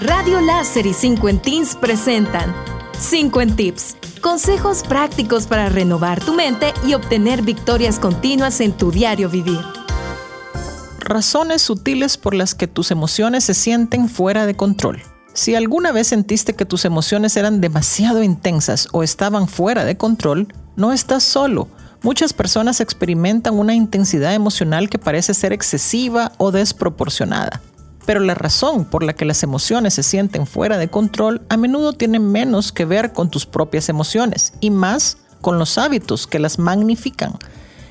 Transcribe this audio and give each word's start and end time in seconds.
Radio 0.00 0.40
Láser 0.40 0.86
y 0.86 0.94
5 0.94 1.28
en 1.28 1.42
Teens 1.42 1.76
presentan 1.76 2.54
5 2.98 3.42
en 3.42 3.54
Tips. 3.54 3.96
Consejos 4.22 4.82
prácticos 4.82 5.46
para 5.46 5.68
renovar 5.68 6.24
tu 6.24 6.32
mente 6.32 6.72
y 6.86 6.94
obtener 6.94 7.42
victorias 7.42 7.98
continuas 7.98 8.62
en 8.62 8.72
tu 8.72 8.90
diario 8.90 9.28
vivir. 9.28 9.60
Razones 11.00 11.60
sutiles 11.60 12.16
por 12.16 12.34
las 12.34 12.54
que 12.54 12.66
tus 12.66 12.90
emociones 12.90 13.44
se 13.44 13.52
sienten 13.52 14.08
fuera 14.08 14.46
de 14.46 14.56
control. 14.56 15.02
Si 15.34 15.54
alguna 15.54 15.92
vez 15.92 16.06
sentiste 16.06 16.54
que 16.54 16.64
tus 16.64 16.86
emociones 16.86 17.36
eran 17.36 17.60
demasiado 17.60 18.22
intensas 18.22 18.88
o 18.92 19.02
estaban 19.02 19.48
fuera 19.48 19.84
de 19.84 19.98
control, 19.98 20.48
no 20.76 20.94
estás 20.94 21.24
solo. 21.24 21.68
Muchas 22.00 22.32
personas 22.32 22.80
experimentan 22.80 23.58
una 23.58 23.74
intensidad 23.74 24.32
emocional 24.32 24.88
que 24.88 24.98
parece 24.98 25.34
ser 25.34 25.52
excesiva 25.52 26.32
o 26.38 26.52
desproporcionada. 26.52 27.60
Pero 28.10 28.18
la 28.18 28.34
razón 28.34 28.86
por 28.86 29.04
la 29.04 29.12
que 29.12 29.24
las 29.24 29.44
emociones 29.44 29.94
se 29.94 30.02
sienten 30.02 30.44
fuera 30.44 30.78
de 30.78 30.88
control 30.88 31.42
a 31.48 31.56
menudo 31.56 31.92
tiene 31.92 32.18
menos 32.18 32.72
que 32.72 32.84
ver 32.84 33.12
con 33.12 33.30
tus 33.30 33.46
propias 33.46 33.88
emociones 33.88 34.52
y 34.58 34.70
más 34.70 35.18
con 35.40 35.60
los 35.60 35.78
hábitos 35.78 36.26
que 36.26 36.40
las 36.40 36.58
magnifican. 36.58 37.34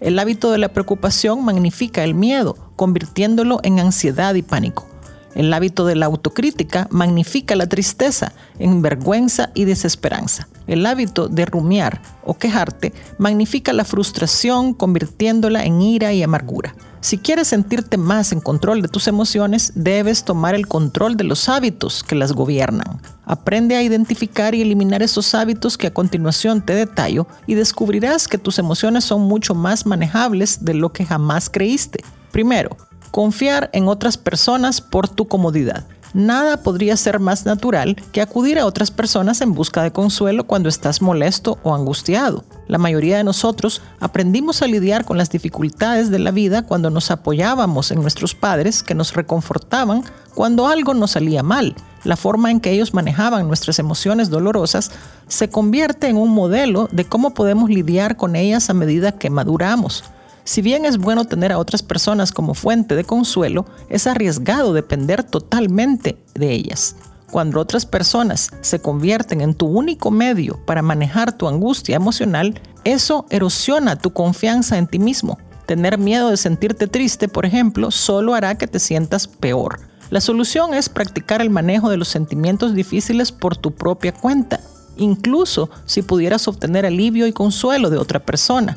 El 0.00 0.18
hábito 0.18 0.50
de 0.50 0.58
la 0.58 0.68
preocupación 0.68 1.42
magnifica 1.42 2.04
el 2.04 2.12
miedo, 2.12 2.58
convirtiéndolo 2.76 3.60
en 3.62 3.80
ansiedad 3.80 4.34
y 4.34 4.42
pánico. 4.42 4.86
El 5.34 5.52
hábito 5.52 5.86
de 5.86 5.96
la 5.96 6.06
autocrítica 6.06 6.88
magnifica 6.90 7.56
la 7.56 7.66
tristeza 7.66 8.32
en 8.58 8.82
vergüenza 8.82 9.50
y 9.54 9.64
desesperanza. 9.64 10.48
El 10.66 10.86
hábito 10.86 11.28
de 11.28 11.46
rumiar 11.46 12.02
o 12.24 12.34
quejarte 12.34 12.92
magnifica 13.18 13.72
la 13.72 13.84
frustración 13.84 14.74
convirtiéndola 14.74 15.64
en 15.64 15.80
ira 15.80 16.12
y 16.12 16.22
amargura. 16.22 16.74
Si 17.00 17.18
quieres 17.18 17.48
sentirte 17.48 17.96
más 17.96 18.30
en 18.30 18.40
control 18.40 18.80
de 18.80 18.86
tus 18.86 19.08
emociones, 19.08 19.72
debes 19.74 20.24
tomar 20.24 20.54
el 20.54 20.68
control 20.68 21.16
de 21.16 21.24
los 21.24 21.48
hábitos 21.48 22.04
que 22.04 22.14
las 22.14 22.32
gobiernan. 22.32 23.00
Aprende 23.24 23.74
a 23.74 23.82
identificar 23.82 24.54
y 24.54 24.62
eliminar 24.62 25.02
esos 25.02 25.34
hábitos 25.34 25.76
que 25.76 25.88
a 25.88 25.94
continuación 25.94 26.64
te 26.64 26.76
detallo 26.76 27.26
y 27.48 27.54
descubrirás 27.54 28.28
que 28.28 28.38
tus 28.38 28.60
emociones 28.60 29.02
son 29.02 29.22
mucho 29.22 29.56
más 29.56 29.84
manejables 29.84 30.64
de 30.64 30.74
lo 30.74 30.92
que 30.92 31.04
jamás 31.04 31.50
creíste. 31.50 32.04
Primero, 32.30 32.76
confiar 33.12 33.70
en 33.72 33.86
otras 33.86 34.18
personas 34.18 34.80
por 34.80 35.08
tu 35.08 35.28
comodidad. 35.28 35.84
Nada 36.14 36.58
podría 36.58 36.96
ser 36.96 37.20
más 37.20 37.46
natural 37.46 37.96
que 38.12 38.20
acudir 38.20 38.58
a 38.58 38.66
otras 38.66 38.90
personas 38.90 39.40
en 39.40 39.54
busca 39.54 39.82
de 39.82 39.92
consuelo 39.92 40.46
cuando 40.46 40.68
estás 40.68 41.00
molesto 41.00 41.58
o 41.62 41.74
angustiado. 41.74 42.44
La 42.68 42.76
mayoría 42.76 43.16
de 43.16 43.24
nosotros 43.24 43.80
aprendimos 43.98 44.60
a 44.60 44.66
lidiar 44.66 45.06
con 45.06 45.16
las 45.16 45.30
dificultades 45.30 46.10
de 46.10 46.18
la 46.18 46.30
vida 46.30 46.62
cuando 46.62 46.90
nos 46.90 47.10
apoyábamos 47.10 47.90
en 47.90 48.02
nuestros 48.02 48.34
padres 48.34 48.82
que 48.82 48.94
nos 48.94 49.14
reconfortaban 49.14 50.04
cuando 50.34 50.66
algo 50.66 50.92
nos 50.92 51.12
salía 51.12 51.42
mal. 51.42 51.74
La 52.04 52.16
forma 52.16 52.50
en 52.50 52.60
que 52.60 52.72
ellos 52.72 52.92
manejaban 52.92 53.46
nuestras 53.46 53.78
emociones 53.78 54.28
dolorosas 54.28 54.90
se 55.28 55.48
convierte 55.48 56.08
en 56.08 56.16
un 56.16 56.30
modelo 56.30 56.88
de 56.92 57.06
cómo 57.06 57.32
podemos 57.32 57.70
lidiar 57.70 58.16
con 58.16 58.36
ellas 58.36 58.68
a 58.68 58.74
medida 58.74 59.12
que 59.12 59.30
maduramos. 59.30 60.04
Si 60.44 60.60
bien 60.60 60.84
es 60.84 60.98
bueno 60.98 61.24
tener 61.24 61.52
a 61.52 61.58
otras 61.58 61.82
personas 61.82 62.32
como 62.32 62.54
fuente 62.54 62.96
de 62.96 63.04
consuelo, 63.04 63.64
es 63.88 64.06
arriesgado 64.06 64.72
depender 64.72 65.22
totalmente 65.22 66.18
de 66.34 66.52
ellas. 66.52 66.96
Cuando 67.30 67.60
otras 67.60 67.86
personas 67.86 68.50
se 68.60 68.80
convierten 68.80 69.40
en 69.40 69.54
tu 69.54 69.66
único 69.66 70.10
medio 70.10 70.58
para 70.66 70.82
manejar 70.82 71.32
tu 71.32 71.48
angustia 71.48 71.96
emocional, 71.96 72.60
eso 72.84 73.24
erosiona 73.30 73.96
tu 73.96 74.12
confianza 74.12 74.76
en 74.78 74.88
ti 74.88 74.98
mismo. 74.98 75.38
Tener 75.66 75.96
miedo 75.96 76.28
de 76.28 76.36
sentirte 76.36 76.88
triste, 76.88 77.28
por 77.28 77.46
ejemplo, 77.46 77.90
solo 77.90 78.34
hará 78.34 78.58
que 78.58 78.66
te 78.66 78.80
sientas 78.80 79.28
peor. 79.28 79.80
La 80.10 80.20
solución 80.20 80.74
es 80.74 80.88
practicar 80.88 81.40
el 81.40 81.48
manejo 81.48 81.88
de 81.88 81.96
los 81.96 82.08
sentimientos 82.08 82.74
difíciles 82.74 83.32
por 83.32 83.56
tu 83.56 83.72
propia 83.72 84.12
cuenta, 84.12 84.60
incluso 84.96 85.70
si 85.86 86.02
pudieras 86.02 86.48
obtener 86.48 86.84
alivio 86.84 87.26
y 87.26 87.32
consuelo 87.32 87.88
de 87.88 87.96
otra 87.96 88.18
persona. 88.18 88.76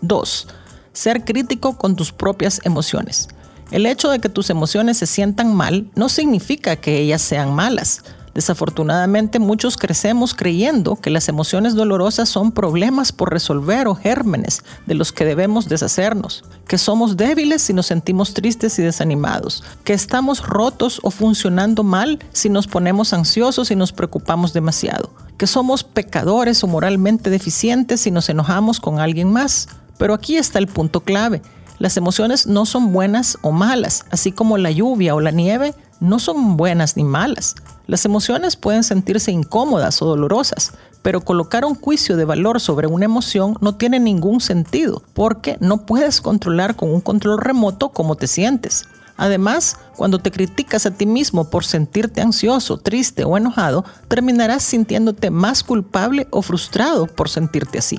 2 0.00 0.46
ser 0.92 1.24
crítico 1.24 1.76
con 1.76 1.96
tus 1.96 2.12
propias 2.12 2.60
emociones. 2.64 3.28
El 3.70 3.86
hecho 3.86 4.10
de 4.10 4.18
que 4.18 4.28
tus 4.28 4.50
emociones 4.50 4.98
se 4.98 5.06
sientan 5.06 5.54
mal 5.54 5.90
no 5.94 6.08
significa 6.08 6.76
que 6.76 6.98
ellas 6.98 7.22
sean 7.22 7.54
malas. 7.54 8.02
Desafortunadamente 8.34 9.40
muchos 9.40 9.76
crecemos 9.76 10.34
creyendo 10.34 10.96
que 10.96 11.10
las 11.10 11.28
emociones 11.28 11.74
dolorosas 11.74 12.28
son 12.28 12.52
problemas 12.52 13.10
por 13.10 13.32
resolver 13.32 13.88
o 13.88 13.96
gérmenes 13.96 14.62
de 14.86 14.94
los 14.94 15.12
que 15.12 15.24
debemos 15.24 15.68
deshacernos, 15.68 16.44
que 16.68 16.78
somos 16.78 17.16
débiles 17.16 17.62
si 17.62 17.72
nos 17.72 17.86
sentimos 17.86 18.32
tristes 18.32 18.78
y 18.78 18.82
desanimados, 18.82 19.64
que 19.82 19.92
estamos 19.92 20.46
rotos 20.46 21.00
o 21.02 21.10
funcionando 21.10 21.82
mal 21.82 22.20
si 22.32 22.48
nos 22.48 22.68
ponemos 22.68 23.12
ansiosos 23.12 23.72
y 23.72 23.76
nos 23.76 23.92
preocupamos 23.92 24.52
demasiado, 24.52 25.10
que 25.36 25.48
somos 25.48 25.82
pecadores 25.82 26.62
o 26.62 26.68
moralmente 26.68 27.30
deficientes 27.30 28.02
si 28.02 28.12
nos 28.12 28.28
enojamos 28.28 28.78
con 28.78 29.00
alguien 29.00 29.32
más, 29.32 29.68
pero 30.00 30.14
aquí 30.14 30.38
está 30.38 30.58
el 30.58 30.66
punto 30.66 31.00
clave. 31.00 31.42
Las 31.78 31.98
emociones 31.98 32.46
no 32.46 32.64
son 32.64 32.90
buenas 32.90 33.36
o 33.42 33.52
malas, 33.52 34.06
así 34.10 34.32
como 34.32 34.56
la 34.56 34.70
lluvia 34.70 35.14
o 35.14 35.20
la 35.20 35.30
nieve 35.30 35.74
no 36.00 36.18
son 36.18 36.56
buenas 36.56 36.96
ni 36.96 37.04
malas. 37.04 37.54
Las 37.86 38.06
emociones 38.06 38.56
pueden 38.56 38.82
sentirse 38.82 39.30
incómodas 39.30 40.00
o 40.00 40.06
dolorosas, 40.06 40.72
pero 41.02 41.20
colocar 41.20 41.66
un 41.66 41.74
juicio 41.74 42.16
de 42.16 42.24
valor 42.24 42.60
sobre 42.60 42.86
una 42.86 43.04
emoción 43.04 43.58
no 43.60 43.74
tiene 43.74 44.00
ningún 44.00 44.40
sentido, 44.40 45.02
porque 45.12 45.58
no 45.60 45.84
puedes 45.84 46.22
controlar 46.22 46.76
con 46.76 46.90
un 46.90 47.02
control 47.02 47.38
remoto 47.38 47.90
cómo 47.90 48.14
te 48.14 48.26
sientes. 48.26 48.86
Además, 49.18 49.76
cuando 49.96 50.18
te 50.18 50.30
criticas 50.30 50.86
a 50.86 50.92
ti 50.92 51.04
mismo 51.04 51.50
por 51.50 51.66
sentirte 51.66 52.22
ansioso, 52.22 52.78
triste 52.78 53.24
o 53.24 53.36
enojado, 53.36 53.84
terminarás 54.08 54.62
sintiéndote 54.62 55.28
más 55.28 55.62
culpable 55.62 56.26
o 56.30 56.40
frustrado 56.40 57.06
por 57.06 57.28
sentirte 57.28 57.76
así. 57.76 57.98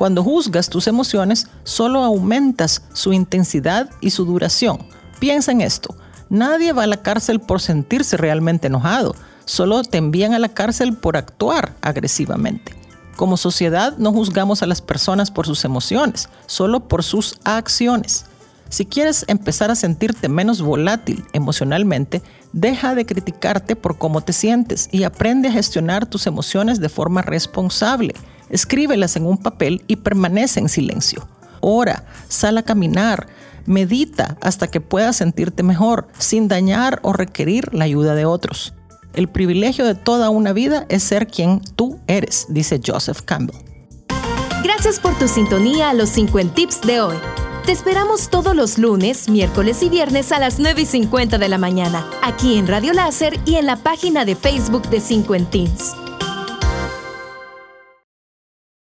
Cuando 0.00 0.24
juzgas 0.24 0.70
tus 0.70 0.86
emociones, 0.86 1.46
solo 1.62 2.02
aumentas 2.02 2.80
su 2.94 3.12
intensidad 3.12 3.90
y 4.00 4.08
su 4.08 4.24
duración. 4.24 4.78
Piensa 5.18 5.52
en 5.52 5.60
esto. 5.60 5.94
Nadie 6.30 6.72
va 6.72 6.84
a 6.84 6.86
la 6.86 7.02
cárcel 7.02 7.38
por 7.38 7.60
sentirse 7.60 8.16
realmente 8.16 8.68
enojado. 8.68 9.14
Solo 9.44 9.82
te 9.82 9.98
envían 9.98 10.32
a 10.32 10.38
la 10.38 10.48
cárcel 10.48 10.96
por 10.96 11.18
actuar 11.18 11.74
agresivamente. 11.82 12.74
Como 13.16 13.36
sociedad 13.36 13.94
no 13.98 14.10
juzgamos 14.10 14.62
a 14.62 14.66
las 14.66 14.80
personas 14.80 15.30
por 15.30 15.44
sus 15.44 15.66
emociones, 15.66 16.30
solo 16.46 16.88
por 16.88 17.04
sus 17.04 17.38
acciones. 17.44 18.24
Si 18.70 18.86
quieres 18.86 19.26
empezar 19.28 19.70
a 19.70 19.74
sentirte 19.74 20.30
menos 20.30 20.62
volátil 20.62 21.26
emocionalmente, 21.34 22.22
deja 22.54 22.94
de 22.94 23.04
criticarte 23.04 23.76
por 23.76 23.98
cómo 23.98 24.22
te 24.22 24.32
sientes 24.32 24.88
y 24.92 25.02
aprende 25.02 25.48
a 25.48 25.52
gestionar 25.52 26.06
tus 26.06 26.26
emociones 26.26 26.80
de 26.80 26.88
forma 26.88 27.20
responsable. 27.20 28.14
Escríbelas 28.50 29.16
en 29.16 29.26
un 29.26 29.38
papel 29.38 29.84
y 29.86 29.96
permanece 29.96 30.60
en 30.60 30.68
silencio. 30.68 31.26
Ora, 31.60 32.04
sal 32.28 32.58
a 32.58 32.62
caminar, 32.62 33.28
medita 33.66 34.36
hasta 34.40 34.68
que 34.68 34.80
puedas 34.80 35.16
sentirte 35.16 35.62
mejor, 35.62 36.08
sin 36.18 36.48
dañar 36.48 37.00
o 37.02 37.12
requerir 37.12 37.72
la 37.74 37.84
ayuda 37.84 38.14
de 38.14 38.24
otros. 38.24 38.74
El 39.14 39.28
privilegio 39.28 39.84
de 39.84 39.94
toda 39.94 40.30
una 40.30 40.52
vida 40.52 40.86
es 40.88 41.02
ser 41.02 41.26
quien 41.26 41.60
tú 41.76 41.98
eres, 42.06 42.46
dice 42.48 42.80
Joseph 42.84 43.22
Campbell. 43.22 43.56
Gracias 44.62 45.00
por 45.00 45.18
tu 45.18 45.26
sintonía 45.26 45.90
a 45.90 45.94
los 45.94 46.10
50 46.10 46.54
tips 46.54 46.80
de 46.82 47.00
hoy. 47.00 47.16
Te 47.66 47.72
esperamos 47.72 48.30
todos 48.30 48.56
los 48.56 48.78
lunes, 48.78 49.28
miércoles 49.28 49.82
y 49.82 49.88
viernes 49.88 50.32
a 50.32 50.38
las 50.38 50.58
9 50.58 50.82
y 50.82 50.86
50 50.86 51.38
de 51.38 51.48
la 51.48 51.58
mañana, 51.58 52.06
aquí 52.22 52.56
en 52.56 52.66
Radio 52.66 52.92
Láser 52.92 53.38
y 53.44 53.56
en 53.56 53.66
la 53.66 53.76
página 53.76 54.24
de 54.24 54.34
Facebook 54.34 54.88
de 54.88 55.00
50 55.00 55.50
Teens. 55.50 55.94